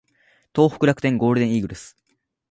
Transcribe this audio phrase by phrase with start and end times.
[0.55, 1.95] 東北楽天ゴールデンイーグルス